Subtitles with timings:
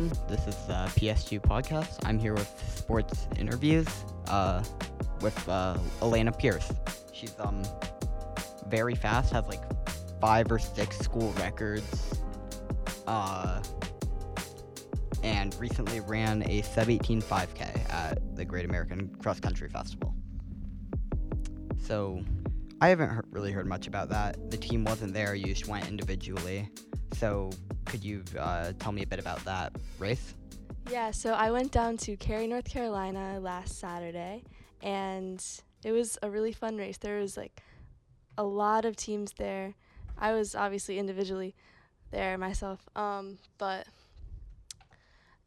[0.00, 1.98] This is uh, PS2 Podcast.
[2.06, 3.86] I'm here with sports interviews
[4.28, 4.64] uh,
[5.20, 6.72] with uh, Elaina Pierce.
[7.12, 7.62] She's um
[8.68, 9.60] very fast, has like
[10.18, 12.18] five or six school records,
[13.06, 13.62] uh,
[15.22, 20.14] and recently ran a sub 18 5K at the Great American Cross Country Festival.
[21.78, 22.24] So
[22.80, 24.50] I haven't he- really heard much about that.
[24.50, 26.70] The team wasn't there, you just went individually.
[27.12, 27.50] So
[27.90, 30.34] could you uh, tell me a bit about that race?
[30.92, 34.44] Yeah, so I went down to Cary, North Carolina last Saturday,
[34.80, 35.44] and
[35.84, 36.98] it was a really fun race.
[36.98, 37.62] There was like
[38.38, 39.74] a lot of teams there.
[40.16, 41.56] I was obviously individually
[42.12, 43.88] there myself, um, but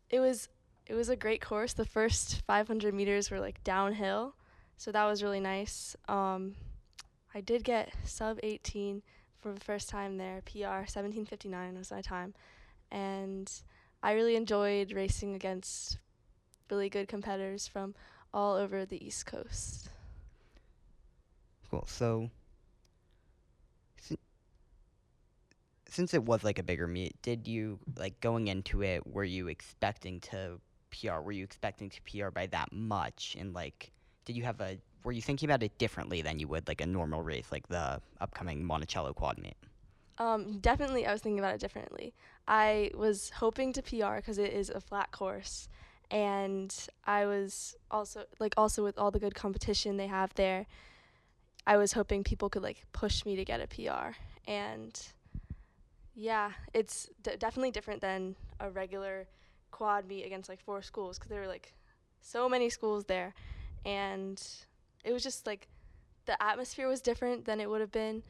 [0.10, 0.50] it was
[0.86, 1.72] it was a great course.
[1.72, 4.36] The first 500 meters were like downhill,
[4.76, 5.96] so that was really nice.
[6.10, 6.56] Um,
[7.34, 9.02] I did get sub 18
[9.44, 10.42] for the first time there.
[10.46, 12.34] PR 17:59 was my time,
[12.90, 13.52] and
[14.02, 16.00] I really enjoyed racing against
[16.72, 17.94] really good competitors from
[18.34, 19.90] all over the East Coast.
[21.70, 21.86] Cool.
[21.86, 22.32] So,
[24.00, 24.18] sin-
[25.88, 29.06] since it was like a bigger meet, did you like going into it?
[29.06, 31.20] Were you expecting to PR?
[31.20, 33.36] Were you expecting to PR by that much?
[33.38, 33.92] And like,
[34.24, 34.78] did you have a?
[35.04, 38.02] Were you thinking about it differently than you would like a normal race, like the
[38.22, 39.56] upcoming Monticello Quad Meet?
[40.18, 42.14] Um, definitely, I was thinking about it differently.
[42.48, 45.68] I was hoping to PR because it is a flat course,
[46.12, 46.74] and
[47.06, 50.68] I was also like also with all the good competition they have there.
[51.66, 54.16] I was hoping people could like push me to get a PR,
[54.48, 55.00] and
[56.16, 59.28] yeah, it's d- definitely different than a regular
[59.72, 61.74] quad meet against like four schools because there were like
[62.22, 63.34] so many schools there,
[63.84, 64.42] and
[65.04, 65.68] it was just like
[66.26, 68.24] the atmosphere was different than it would have been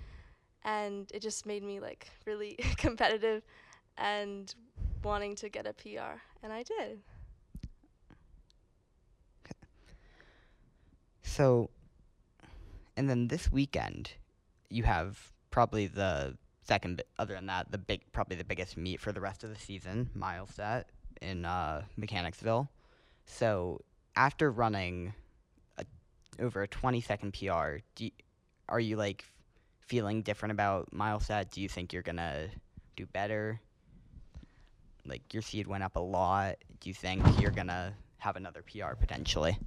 [0.64, 3.44] and it just made me like really competitive
[3.98, 4.56] and
[5.04, 7.00] wanting to get a PR and I did.
[11.22, 11.72] So,
[12.96, 14.12] and then this weekend,
[14.70, 19.12] you have probably the second, other than that, the big, probably the biggest meet for
[19.12, 20.84] the rest of the season, Milestat
[21.22, 22.70] in uh, Mechanicsville.
[23.26, 23.82] So,
[24.16, 25.14] after running
[26.40, 28.12] over a 20 second PR, do you,
[28.70, 29.26] are you like
[29.82, 31.52] feeling different about Milestat?
[31.52, 32.48] Do you think you're gonna
[32.96, 33.60] do better?
[35.06, 36.58] Like your seed went up a lot.
[36.80, 39.58] Do you think you're gonna have another PR potentially?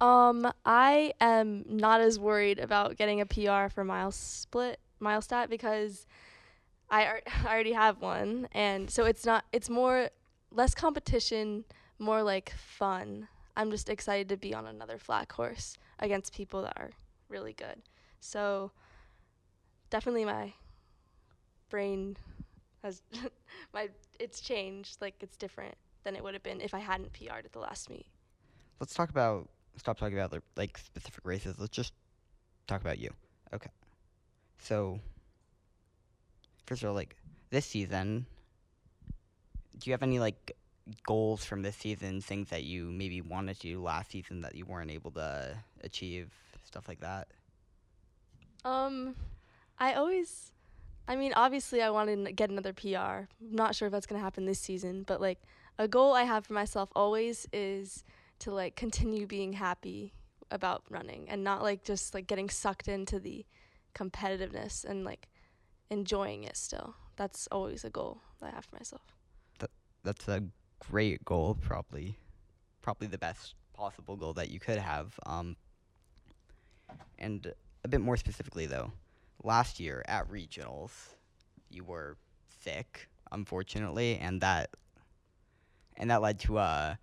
[0.00, 6.06] Um, I am not as worried about getting a PR for mile split, milestat because
[6.90, 9.44] I, ar- I already have one, and so it's not.
[9.52, 10.10] It's more
[10.50, 11.64] less competition,
[11.98, 13.28] more like fun.
[13.56, 16.90] I'm just excited to be on another flat course against people that are
[17.28, 17.82] really good.
[18.20, 18.70] So
[19.88, 20.52] definitely my
[21.70, 22.16] brain
[22.82, 23.02] has
[23.72, 23.88] my
[24.20, 25.00] it's changed.
[25.00, 25.74] Like it's different
[26.04, 28.06] than it would have been if I hadn't PR'd at the last meet.
[28.78, 31.56] let's talk about stop talking about like specific races.
[31.58, 31.92] Let's just
[32.66, 33.10] talk about you.
[33.54, 33.70] Okay.
[34.58, 35.00] So
[36.66, 37.16] first of all, like
[37.50, 38.26] this season,
[39.78, 40.56] do you have any like
[41.06, 42.20] goals from this season?
[42.20, 46.30] Things that you maybe wanted to do last season that you weren't able to achieve,
[46.64, 47.28] stuff like that.
[48.64, 49.14] Um,
[49.78, 50.52] I always,
[51.06, 53.28] I mean, obviously, I want to get another PR.
[53.40, 55.40] not sure if that's gonna happen this season, but like
[55.78, 58.04] a goal I have for myself always is
[58.40, 60.12] to like continue being happy
[60.50, 63.44] about running and not like just like getting sucked into the
[63.94, 65.28] competitiveness and like
[65.90, 66.94] enjoying it still.
[67.16, 69.02] That's always a goal that I have for myself.
[69.58, 69.70] That,
[70.02, 70.42] That's a
[70.90, 72.18] great goal, probably,
[72.82, 75.18] probably the best possible goal that you could have.
[75.26, 75.56] Um,
[77.18, 77.52] and
[77.84, 78.92] a bit more specifically, though,
[79.42, 80.90] last year at regionals,
[81.70, 82.16] you were
[82.62, 84.70] sick, unfortunately, and that
[85.98, 86.98] and that led to a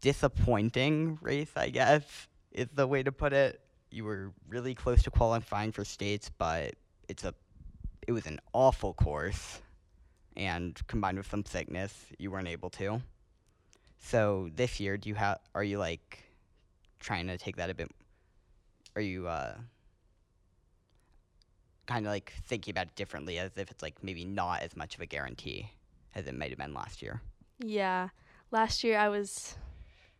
[0.00, 1.50] disappointing race.
[1.56, 3.60] I guess is the way to put it.
[3.90, 6.74] You were really close to qualifying for states, but
[7.08, 7.34] it's a
[8.06, 9.60] it was an awful course
[10.36, 13.00] and combined with some sickness, you weren't able to.
[13.98, 15.38] So this year, do you have?
[15.54, 16.24] Are you like
[17.00, 17.90] trying to take that a bit?
[18.94, 19.54] Are you uh,
[21.86, 24.94] kind of like thinking about it differently, as if it's like maybe not as much
[24.94, 25.70] of a guarantee
[26.14, 27.20] as it might have been last year?
[27.58, 28.08] Yeah,
[28.50, 29.56] last year I was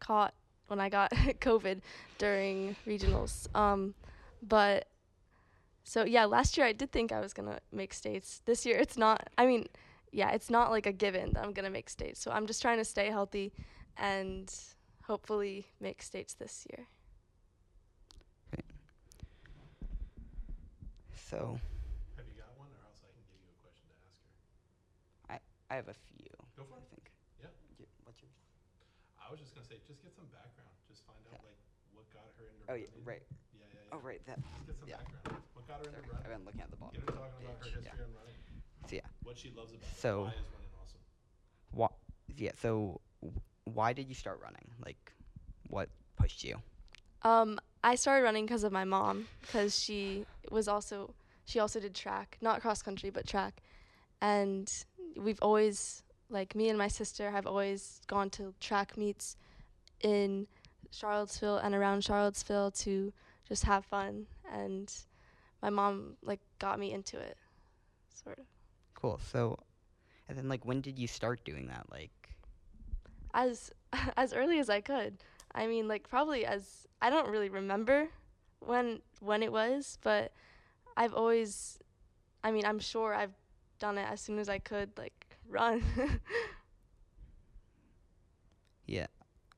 [0.01, 0.35] caught
[0.69, 1.11] when I got
[1.41, 1.81] COVID
[2.19, 3.55] during regionals.
[3.55, 3.95] Um,
[4.43, 4.89] but
[5.85, 8.43] so yeah, last year I did think I was gonna make states.
[8.45, 9.29] This year it's not.
[9.39, 9.67] I mean,
[10.17, 12.25] yeah, it's not like a given that I'm gonna make states.
[12.25, 13.53] So I'm just trying to stay healthy
[13.99, 14.49] and
[15.05, 16.89] hopefully make states this year.
[21.13, 21.61] So
[22.17, 25.37] Have you got one, or else I can give you a question to ask her?
[25.37, 25.37] I
[25.69, 26.33] I have a few.
[26.57, 26.89] Go for it.
[27.37, 27.53] Yeah.
[29.21, 30.73] I was just gonna say, just get some background.
[30.89, 31.61] Just find out like
[31.93, 33.21] what got her into Oh yeah, right.
[33.53, 33.93] Yeah, yeah, yeah.
[33.93, 34.25] Oh right.
[34.25, 34.41] That.
[34.65, 34.97] Just get some yeah.
[34.97, 35.45] background.
[35.53, 36.97] What got her Sorry, into I've been looking at the bottom.
[36.97, 38.01] Get her talking about her history yeah.
[38.01, 38.56] on running.
[39.27, 39.31] So.
[39.31, 40.27] What she loves about So- it.
[40.27, 41.01] Why is running awesome?
[41.73, 41.89] Why?
[42.37, 42.53] Yeah.
[42.61, 43.01] So
[43.65, 44.71] why did you start running?
[44.85, 45.13] Like,
[45.69, 46.63] what pushed you?
[47.23, 51.15] Um, I started running because of my mom, because she was also
[51.45, 53.63] she also did track, not cross country, but track,
[54.21, 54.73] and
[55.17, 59.37] we've always like me and my sister have always gone to track meets
[60.03, 60.47] in
[60.91, 63.13] Charlottesville and around Charlottesville to
[63.49, 64.93] just have fun, and
[65.63, 67.37] my mom like got me into it,
[68.23, 68.45] sort of.
[68.97, 69.21] Cool.
[69.31, 69.59] So,
[70.29, 71.87] and then like, when did you start doing that?
[71.91, 72.11] Like,
[73.35, 73.71] as
[74.17, 75.19] as early as I could.
[75.55, 78.09] I mean, like probably as I don't really remember
[78.61, 80.33] when when it was, but
[80.97, 81.79] I've always
[82.43, 83.35] I mean, I'm sure I've
[83.79, 85.83] done it as soon as I could like run.
[88.87, 89.07] yeah,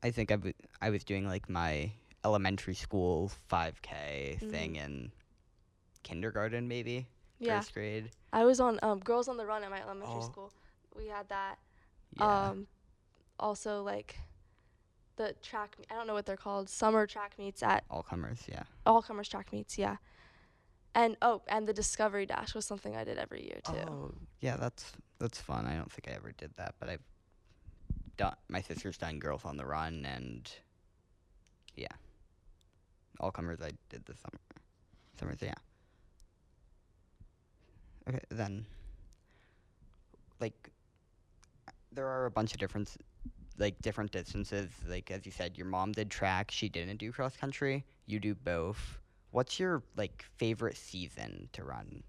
[0.03, 1.93] I think I, w- I was doing like my
[2.25, 4.85] elementary school 5K thing Mhm.
[4.85, 5.13] in
[6.03, 7.07] kindergarten, maybe
[7.39, 7.59] yeah.
[7.61, 8.11] first grade.
[8.33, 10.21] I was on um Girls on the Run at my elementary Oh.
[10.23, 10.53] school.
[10.97, 11.59] We had that.
[12.19, 12.49] Yeah.
[12.51, 12.67] Um
[13.39, 14.19] also like
[15.17, 16.69] the track I don't know what they're called.
[16.69, 18.41] Summer track meets at all comers.
[18.49, 18.63] Yeah.
[18.87, 19.97] all comers track meets, yeah.
[20.95, 23.89] And oh, and the Discovery Dash was something I did every year too.
[23.89, 24.57] Oh, yeah.
[24.57, 25.67] That's that's fun.
[25.67, 27.03] I don't think I ever did that, but I've
[28.17, 28.35] done.
[28.49, 30.51] My sister's done Girls on the Run, and
[31.77, 31.89] yeah,
[33.21, 33.61] all comers.
[33.63, 34.41] I did this summer.
[35.21, 35.55] Summers, yeah.
[38.09, 38.65] Okay, then,
[40.41, 40.71] like,
[41.93, 42.99] there are a bunch of different, s-
[43.59, 44.71] like, different distances.
[44.89, 46.51] Like as you said, your mom did track.
[46.51, 47.85] She didn't do cross country.
[48.07, 48.99] You do both.
[49.31, 52.03] What's your like favorite season to run?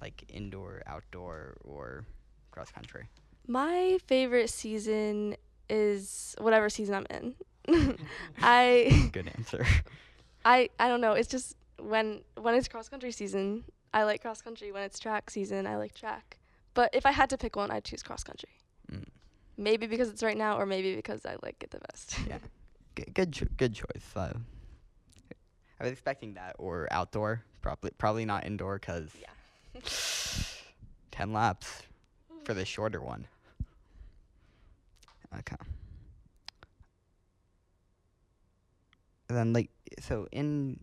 [0.00, 2.04] Like indoor, outdoor, or
[2.50, 3.08] cross country?
[3.46, 5.36] My favorite season
[5.68, 7.34] is whatever season I'm in.
[8.40, 9.66] I Good answer.
[10.44, 11.12] I I don't know.
[11.12, 13.64] It's just when when it's cross country season,
[13.96, 14.70] I like cross country.
[14.72, 16.36] When it's track season, I like track.
[16.74, 18.50] But if I had to pick one, I'd choose cross country.
[18.92, 19.06] Mm.
[19.56, 22.18] Maybe because it's right now, or maybe because I like it the best.
[22.28, 22.36] Yeah.
[22.96, 24.04] G- good, cho- good choice.
[24.14, 24.34] Uh,
[25.80, 27.42] I was expecting that or outdoor.
[27.62, 29.80] Probably, probably not indoor because Yeah.
[31.10, 31.82] ten laps
[32.44, 33.26] for the shorter one.
[35.38, 35.56] Okay.
[39.30, 39.70] And then like
[40.00, 40.78] so in,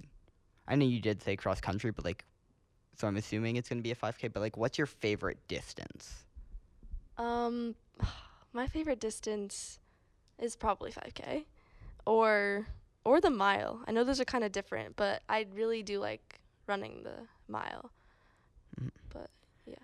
[0.68, 2.26] I know you did say cross country, but like,
[2.96, 4.32] so I'm assuming it's gonna be a 5K.
[4.32, 6.24] But like, what's your favorite distance?
[7.18, 7.76] Um,
[8.54, 9.80] my favorite distance
[10.40, 11.46] is probably 5K,
[12.06, 12.68] or
[13.06, 13.82] or the mile.
[13.88, 17.92] I know those are kind of different, but I really do like running the mile.
[18.80, 18.90] Mm-hmm.
[19.10, 19.30] But
[19.66, 19.76] yeah.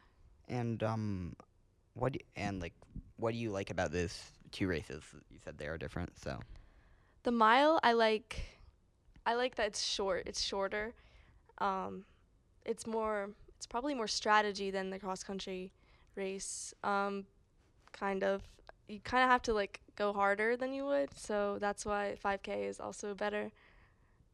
[0.47, 1.35] And um,
[1.93, 2.73] what do, and like,
[3.17, 4.17] what do you like about those
[4.51, 5.03] two races?
[5.31, 6.39] You said they are different, so
[7.23, 8.41] The mile, I like.
[9.25, 10.23] I like that it's short.
[10.25, 10.93] It's shorter.
[11.59, 12.05] Um,
[12.71, 13.29] it's more.
[13.57, 15.71] It's probably more strategy than the cross country
[16.15, 16.73] race.
[16.83, 17.25] Um,
[17.91, 18.41] kind of.
[18.87, 21.09] You kind of have to like go harder than you would.
[21.15, 23.51] So that's why 5K is also better,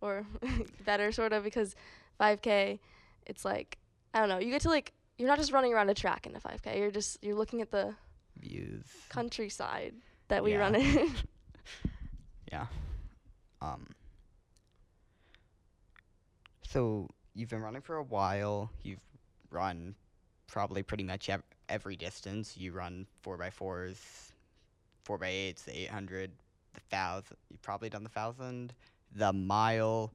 [0.01, 0.25] or
[0.85, 1.75] better sort of because
[2.19, 2.80] 5K,
[3.25, 3.77] it's like
[4.13, 4.39] I don't know.
[4.39, 4.92] You get to like.
[5.18, 6.77] You're not just running around a track in a 5K.
[6.77, 7.95] You're just you're looking at the
[8.37, 8.83] views.
[9.09, 9.94] countryside
[10.27, 10.59] that we Yeah.
[10.59, 11.11] run in.
[12.51, 12.68] Yeah.
[13.61, 13.87] Um.
[16.69, 18.71] So you've been running for a while.
[18.83, 18.99] You've
[19.51, 19.94] run
[20.47, 22.57] probably pretty much ev- every distance.
[22.57, 24.31] You run four by fours,
[25.04, 26.31] four by eights, the eight hundred,
[26.73, 27.37] the thousand.
[27.51, 28.73] You've probably done the thousand,
[29.15, 30.11] the mile,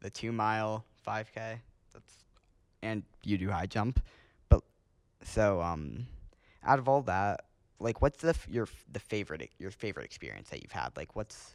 [0.00, 1.60] the two mile, five k.
[1.92, 2.24] That's
[2.82, 4.00] and you do high jump,
[4.50, 4.62] but
[5.22, 6.06] so um,
[6.62, 7.46] out of all that,
[7.80, 10.90] like what's the f- your f- the favorite your favorite experience that you've had?
[10.96, 11.54] Like what's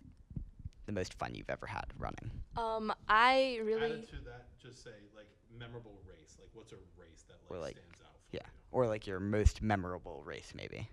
[0.89, 2.31] the most fun you've ever had running?
[2.58, 3.86] um, I really.
[3.86, 5.27] Added to that, just say like
[5.58, 6.36] memorable race.
[6.39, 8.41] Like what's a race that Or, like, like, stands out for yeah.
[8.43, 8.50] you?
[8.72, 10.89] Or like your most memorable race maybe?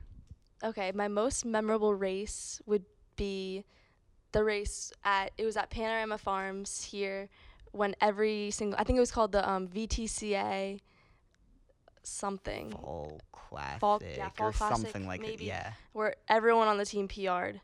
[0.65, 2.85] Okay, my most memorable race would
[3.17, 3.65] be
[4.33, 7.29] the race at it was at Panorama Farms here
[7.73, 10.81] when every single I think it was called the um, VTCA
[12.03, 15.45] something Fall classic Fall- yeah, Fall or Classic, something like maybe.
[15.45, 15.49] it.
[15.49, 15.73] Yeah.
[15.93, 17.61] where everyone on the team PR'd,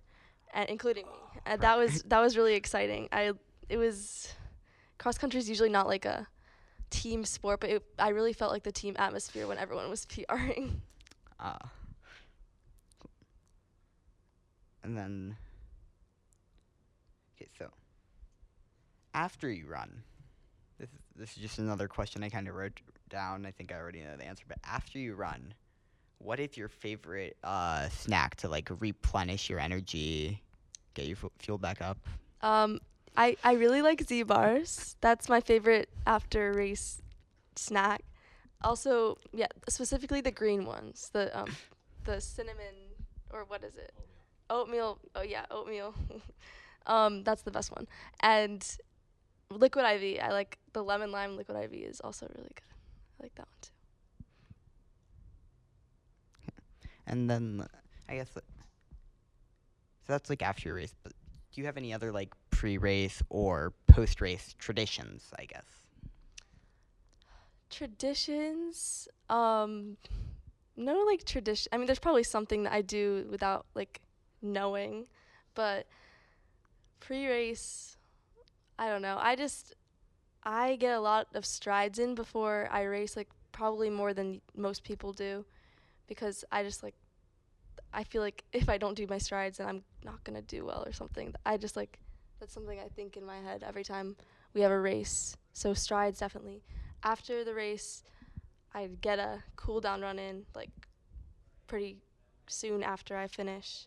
[0.53, 1.41] and including me.
[1.47, 3.09] And that was that was really exciting.
[3.13, 3.33] I
[3.69, 4.33] it was
[4.99, 6.29] cross country is usually not like a
[6.91, 10.83] team sport, but it, I really felt like the team atmosphere when everyone was PRing.
[11.41, 11.59] Uh,
[14.85, 15.37] and then,
[17.37, 17.71] okay, so
[19.15, 20.03] after you run,
[20.79, 23.47] this is, this is just another question I kind of wrote down.
[23.47, 25.55] I think I already know the answer, but after you run,
[26.23, 30.43] what is your favorite uh, snack to like replenish your energy
[30.95, 31.99] get your fu- fueled back up?
[32.41, 32.81] Um,
[33.17, 34.97] I I really like Z bars.
[35.01, 37.03] That's my favorite after race
[37.57, 38.03] snack.
[38.63, 41.51] Also, yeah, specifically the green ones, the um,
[42.05, 42.75] the cinnamon
[43.33, 43.93] or what is it?
[44.51, 44.99] Oatmeal.
[45.15, 45.95] Oh yeah, oatmeal.
[46.87, 47.87] um, that's the best one.
[48.21, 48.65] And
[49.51, 50.21] liquid IV.
[50.23, 52.73] I like the lemon lime liquid IV is also really good.
[53.21, 53.72] I like that one too.
[57.07, 57.67] And then
[58.09, 58.41] I guess so
[60.07, 60.95] that's like after your race.
[61.03, 61.13] But
[61.53, 65.31] do you have any other like pre-race or post-race traditions?
[65.39, 65.65] I guess.
[67.71, 69.97] traditions um
[70.77, 74.01] no like tradition i mean there's probably something that i do without like
[74.43, 75.07] knowing
[75.55, 75.87] but
[77.01, 77.97] pre-race
[78.79, 79.75] i don't know i just
[80.45, 84.85] i get a lot of strides in before i race like probably more than most
[84.85, 85.45] people do
[86.15, 86.95] because i just like
[87.93, 90.83] i feel like if i don't do my strides then i'm not to do well
[90.87, 91.99] or something i just like
[92.41, 94.17] that's something i think in my head every time
[94.55, 96.63] we have a race so strides definitely
[97.05, 98.03] after the race,
[98.75, 100.71] I'd get a cool down run in like
[101.67, 101.97] pretty
[102.47, 103.87] soon after I finish.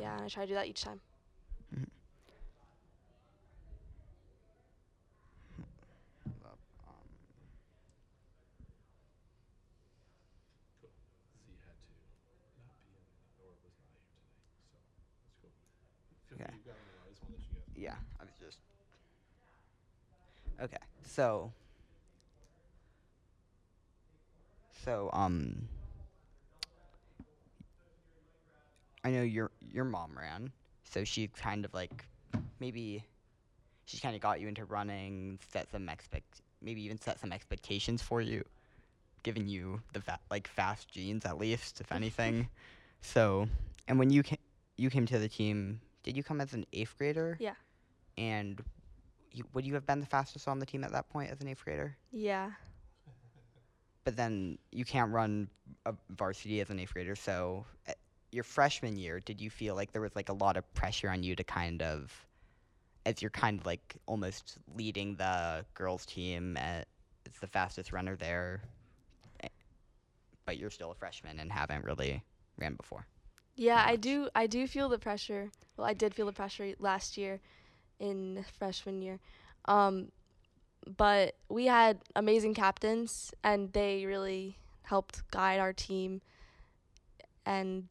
[0.00, 1.00] Yeah, and I try to do that each time.
[6.86, 7.06] Um,
[10.80, 10.88] Cool.
[11.44, 11.92] Z had to
[12.64, 13.04] not be in,
[13.38, 15.52] or was not here today, so that's cool.
[16.28, 16.54] Feel free, Okay.
[16.56, 17.76] you got it, I just want to let you guys.
[17.76, 18.58] Yeah, I was just.
[20.60, 21.52] Okay, so.
[24.84, 25.68] So um.
[29.04, 30.50] I know your your mom ran,
[30.84, 32.06] so she kind of like,
[32.58, 33.04] maybe,
[33.84, 38.00] she kind of got you into running, set some expect, maybe even set some expectations
[38.00, 38.42] for you,
[39.22, 42.48] giving you the fa- like fast genes at least, if anything.
[43.02, 43.46] so,
[43.88, 44.38] and when you came,
[44.78, 47.36] you came to the team, did you come as an eighth grader?
[47.38, 47.54] Yeah.
[48.16, 48.62] And
[49.32, 51.48] you, would you have been the fastest on the team at that point as an
[51.48, 51.96] eighth grader?
[52.12, 52.50] Yeah.
[54.04, 55.48] But then you can't run
[55.86, 57.16] a varsity as an eighth grader.
[57.16, 57.92] So, uh,
[58.30, 61.22] your freshman year, did you feel like there was like a lot of pressure on
[61.22, 62.12] you to kind of,
[63.06, 66.86] as you're kind of like almost leading the girls' team at,
[67.26, 68.62] as the fastest runner there,
[69.42, 69.48] eh,
[70.44, 72.22] but you're still a freshman and haven't really
[72.58, 73.06] ran before?
[73.56, 75.50] Yeah, I do I do feel the pressure.
[75.76, 77.40] Well, I did feel the pressure last year
[77.98, 79.20] in freshman year.
[79.66, 80.10] Um
[80.96, 86.20] but we had amazing captains and they really helped guide our team
[87.46, 87.86] and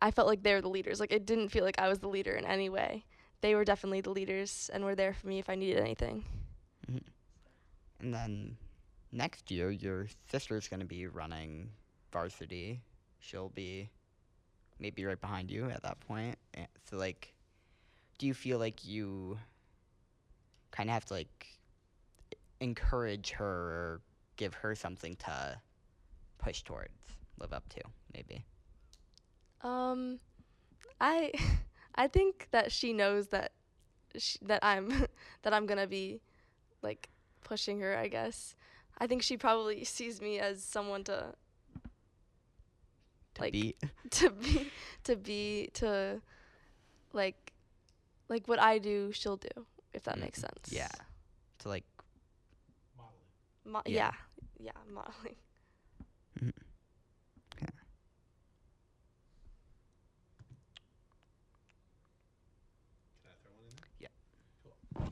[0.00, 1.00] I felt like they were the leaders.
[1.00, 3.04] Like it didn't feel like I was the leader in any way.
[3.40, 6.24] They were definitely the leaders and were there for me if I needed anything.
[6.90, 8.04] Mm-hmm.
[8.04, 8.56] And then
[9.12, 11.70] next year, your sister's going to be running
[12.12, 12.80] varsity.
[13.20, 13.90] She'll be
[14.78, 16.36] maybe right behind you at that point.
[16.54, 17.32] Eh, So, like,
[18.22, 19.36] do you feel like you
[20.70, 21.58] kind of have to, like,
[22.60, 24.00] encourage her or
[24.36, 25.60] give her something to
[26.38, 27.80] push towards, live up to,
[28.14, 28.44] maybe?
[29.62, 30.20] Um,
[31.00, 31.32] I
[31.94, 33.52] I think that she knows that
[34.16, 34.88] sh that I'm
[35.42, 36.20] that I'm gonna be
[36.82, 37.10] like
[37.42, 37.96] pushing her.
[37.96, 38.54] I guess.
[38.98, 41.34] I think she probably sees me as someone to
[43.34, 43.76] To Like, beat?
[44.10, 44.70] to be
[45.04, 46.20] to be to
[47.12, 47.41] like
[48.32, 49.48] like what I do, she'll do.
[49.92, 50.70] If that Mm, makes sense.
[50.70, 50.88] Yeah.
[51.60, 51.84] To, like,
[52.96, 53.20] Modeling.
[53.66, 54.12] Mo- Yeah.
[54.58, 54.66] yeah.
[54.66, 54.72] Yeah.
[54.92, 55.36] Modeling.
[63.22, 63.74] Can I throw one in?
[64.00, 64.08] Yeah.
[64.94, 65.08] Cool.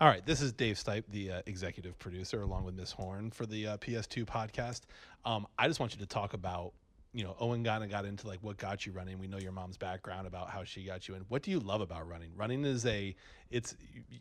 [0.00, 3.46] All right, this is Dave Stipe, the uh, executive producer, along with Miss Horn for
[3.46, 4.82] the uh, PS2 podcast.
[5.24, 6.72] Um, I just want you to talk about,
[7.16, 9.18] you know, Owen of got into like what got you running.
[9.18, 11.22] We know your mom's background about how she got you in.
[11.28, 12.30] What do you love about running?
[12.36, 13.16] Running is a,
[13.50, 13.74] it's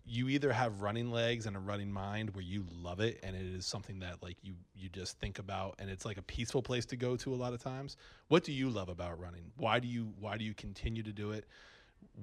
[0.05, 3.45] you either have running legs and a running mind where you love it, and it
[3.45, 6.85] is something that like you you just think about, and it's like a peaceful place
[6.85, 7.97] to go to a lot of times.
[8.29, 9.51] What do you love about running?
[9.57, 11.45] Why do you why do you continue to do it?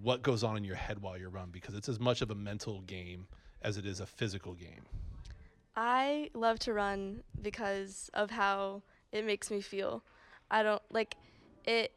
[0.00, 2.34] what goes on in your head while you run because it's as much of a
[2.34, 3.26] mental game
[3.62, 4.86] as it is a physical game.
[5.76, 10.02] I love to run because of how it makes me feel.
[10.52, 11.16] I don't like
[11.64, 11.92] it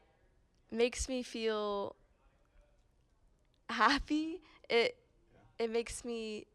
[0.72, 1.96] makes me feel
[3.70, 4.42] happy.
[4.70, 4.98] It
[5.60, 6.48] it makes me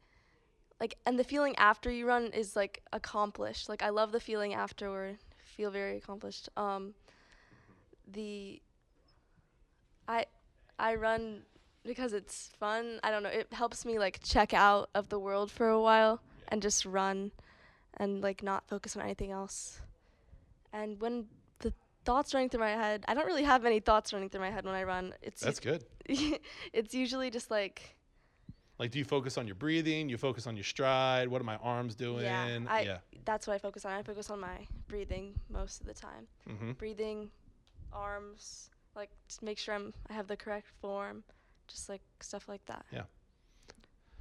[0.80, 3.69] like and the feeling after you run is like accomplished.
[3.69, 5.19] Like I love the feeling afterward.
[5.45, 6.49] Feel very accomplished.
[6.57, 6.95] Um
[8.11, 8.62] the
[10.09, 10.25] I
[10.78, 11.42] I run
[11.85, 12.99] because it's fun.
[13.04, 13.28] I don't know.
[13.28, 17.33] It helps me like check out of the world for a while and just run
[17.99, 19.83] and like not focus on anything else.
[20.73, 21.26] And when
[22.04, 23.04] thoughts running through my head.
[23.09, 25.14] I don't really have any thoughts running through my head when I run.
[25.23, 25.85] It's That's good.
[26.73, 27.97] it's usually just like
[28.78, 30.09] Like, do you focus on your breathing?
[30.09, 31.28] You focus on your stride?
[31.28, 32.25] What are my arms doing?
[32.25, 32.99] yeah, I, yeah.
[33.25, 33.92] that's what I focus on.
[33.92, 36.26] I focus on my breathing most of the time.
[36.49, 36.73] Mm-hmm.
[36.73, 37.30] Breathing,
[37.92, 41.23] arms, like just make sure I'm I have the correct form,
[41.69, 42.85] just like stuff like that.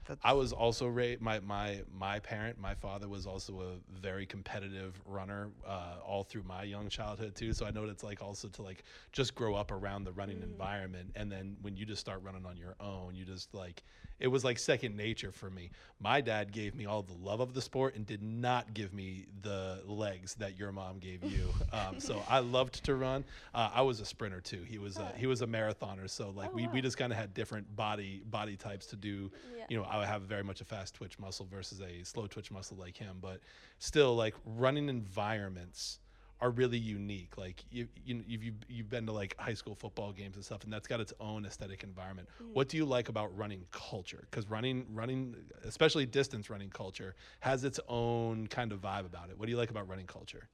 [0.09, 4.25] That's, I was also ra- my my my parent, my father was also a very
[4.25, 7.53] competitive runner uh, all through my young childhood too.
[7.53, 10.39] So I know what it's like also to like just grow up around the running
[10.39, 10.43] Mhm.
[10.45, 13.83] environment, and then when you just start running on your own, you just like
[14.19, 15.69] it was like second nature for me.
[15.99, 19.27] My dad gave me all the love of the sport and did not give me
[19.43, 21.53] the legs that your mom gave you.
[21.71, 23.23] Um, so I loved to run.
[23.53, 24.63] Uh, I was a sprinter too.
[24.63, 26.09] He was a, he was a marathoner.
[26.09, 29.29] So like Oh, we, we just kind of had different body body types to do
[29.55, 29.65] Yeah.
[29.69, 32.77] you know, I have very much a fast twitch muscle versus a slow twitch muscle
[32.77, 33.39] like him, but
[33.79, 35.99] still, like running environments
[36.41, 37.37] are really unique.
[37.37, 40.63] Like you, you, you've you've- you've been to like high school football games and stuff,
[40.63, 42.29] and that's got its own aesthetic environment.
[42.41, 42.53] Mm.
[42.53, 44.25] What do you like about running culture?
[44.29, 49.37] Because running, running, especially distance running culture, has its own kind of vibe about it.
[49.37, 50.47] What do you like about running culture?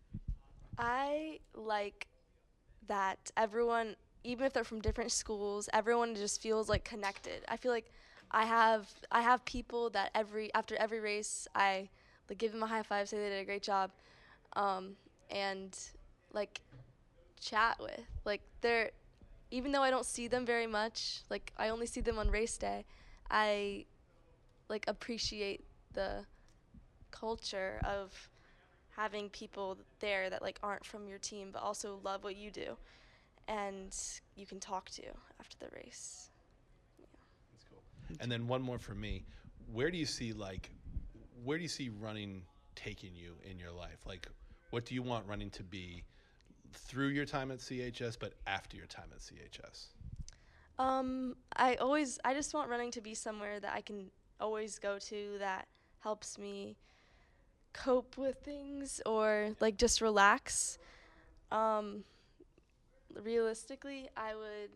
[0.78, 2.08] I like
[2.88, 7.44] that everyone, even if they're from different schools, everyone just feels like connected.
[7.48, 7.92] I feel like
[8.36, 11.88] I have I have people that every after every race I
[12.30, 13.92] like give them a high five, say they did a great job,
[14.58, 14.98] um,
[15.32, 15.76] and
[16.34, 16.60] like
[17.40, 18.02] chat with.
[18.26, 18.92] Like they're
[19.52, 22.58] even though I don't see them very much, like I only see them on race
[22.58, 22.84] day,
[23.32, 23.86] I
[24.68, 25.64] like appreciate
[25.94, 26.26] the
[27.12, 28.30] culture of
[28.98, 32.76] having people there that like aren't from your team but also love what you do
[33.48, 33.96] and
[34.36, 35.04] you can talk to
[35.40, 36.30] after the race.
[38.20, 39.24] And then one more for me.
[39.72, 40.70] Where do you see like
[41.44, 42.44] where do you see running
[42.76, 44.06] taking you in your life?
[44.06, 44.28] Like
[44.70, 46.04] what do you want running to be
[46.74, 49.88] through your time at CHS but after your time at CHS?
[50.78, 55.00] Um I always I just want running to be somewhere that I can always go
[55.00, 55.68] to that
[56.00, 56.76] helps me
[57.74, 60.78] cope with things or like just relax.
[61.52, 62.04] Um
[63.24, 64.70] realistically, I would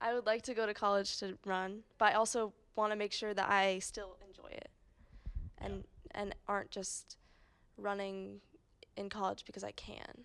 [0.00, 3.12] I would like to go to college to run, but I also want to make
[3.12, 4.68] sure that I still enjoy it.
[5.58, 7.16] And and aren't just
[7.76, 8.40] running
[8.96, 10.24] in college because I can.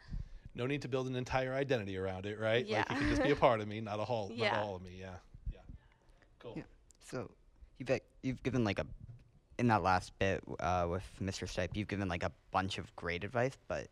[0.54, 2.64] No need to build an entire identity around it, right?
[2.64, 2.86] Like Yeah.
[2.90, 4.98] you can just be a part of me, not a whole not all of me,
[5.00, 5.16] yeah.
[5.52, 5.60] Yeah.
[6.40, 6.54] Cool.
[6.58, 6.64] Yeah.
[7.00, 7.32] So
[7.78, 8.86] you've you've given like a
[9.58, 11.48] in that last bit uh, with Mr.
[11.48, 13.88] Stipe, you've given like a bunch of great advice, but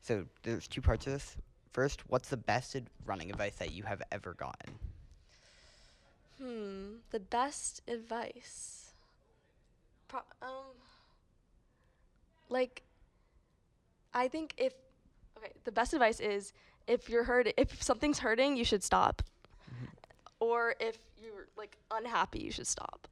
[0.00, 1.36] so there's two parts of this.
[1.72, 4.74] First, what's the best ad- running advice that you have ever gotten?
[6.42, 8.90] Hmm, the best advice.
[10.08, 10.74] Pro- um,
[12.48, 12.82] like,
[14.12, 14.72] I think if
[15.38, 16.52] okay, the best advice is
[16.88, 19.22] if you're hurt, if something's hurting, you should stop,
[20.40, 23.06] or if you're like unhappy, you should stop.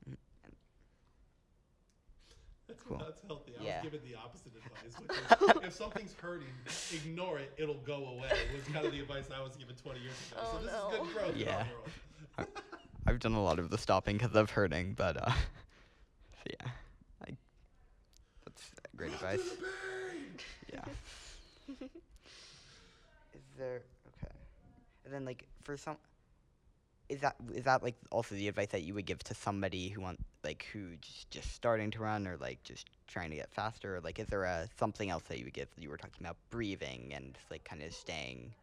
[2.67, 2.99] That's, Cool.
[2.99, 3.53] that's healthy.
[3.61, 3.83] I Yeah.
[3.83, 4.95] was given the opposite advice.
[5.41, 6.47] Which is, if something's hurting,
[6.95, 7.53] ignore it.
[7.59, 8.31] It'll go away.
[8.55, 10.41] Was kind of the advice I was given 20 years ago.
[10.43, 10.91] Oh, so this no.
[10.91, 11.37] is good growth.
[11.37, 11.67] in our
[12.39, 12.45] Yeah.
[13.11, 13.15] world.
[13.15, 16.71] I've done a lot of the stopping because of hurting, but uh, so yeah,
[17.27, 17.37] I,
[18.45, 19.57] that's great advice.
[20.73, 20.85] Yeah.
[23.35, 24.35] is there okay?
[25.05, 25.97] And then like for some,
[27.09, 30.01] is that is that like also the advice that you would give to somebody who
[30.01, 33.97] want like who just just starting to run or like just trying to get faster?
[33.97, 35.69] Or, like, is there a something else that you would give?
[35.77, 38.55] You were talking about breathing and like kind of staying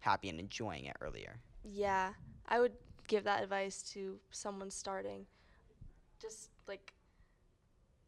[0.00, 1.36] happy and enjoying it earlier.
[1.62, 2.14] Yeah,
[2.48, 2.72] I would
[3.12, 5.26] give that advice to someone starting.
[6.18, 6.94] Just like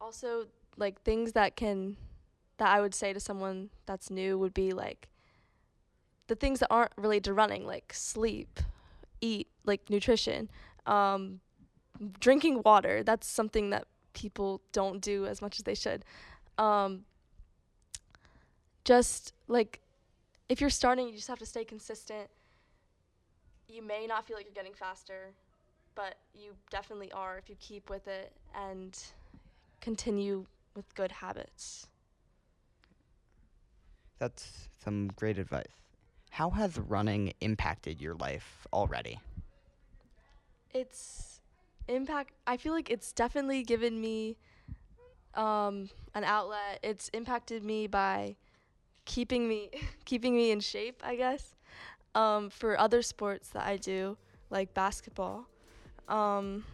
[0.01, 0.47] also
[0.79, 1.99] like things that can
[2.57, 5.09] that I would say to someone that's new would be like
[6.29, 8.61] the things that aren't related to running, like sleep,
[9.21, 10.49] eat, like nutrition,
[10.87, 11.41] um,
[12.19, 13.03] drinking water.
[13.03, 16.03] That's something that people don't do as much as they should.
[16.57, 17.05] Um,
[18.85, 19.81] just like
[20.49, 22.31] if you're starting, you just have to stay consistent
[23.69, 25.33] you may not feel like you're getting faster,
[25.95, 28.99] but you definitely are if you keep with it and
[29.81, 31.87] continue with good habits.
[34.19, 35.67] That's some great advice.
[36.31, 39.21] How has running impacted your life already?
[40.73, 41.41] It's
[41.87, 44.37] impact I feel like it's definitely given me
[45.35, 46.81] um, an outlet.
[46.83, 48.37] It's impacted me by
[49.05, 49.71] keeping me
[50.05, 51.54] keeping me in shape, I guess.
[52.15, 54.17] Um, for other sports that I do,
[54.51, 55.47] like basketball.
[56.09, 56.65] Um,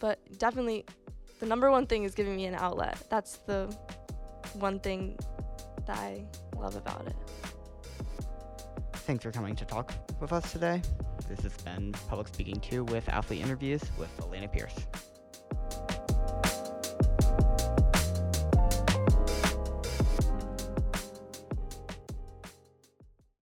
[0.00, 0.84] but definitely
[1.38, 2.98] the number one thing is giving me an outlet.
[3.10, 3.74] That's the
[4.54, 5.18] one thing
[5.86, 6.24] that I
[6.56, 7.16] love about it.
[9.06, 10.82] thanks for coming to talk with us today.
[11.28, 14.74] This has been Public Speaking 2 with Athlete Interviews with Elaina Pierce.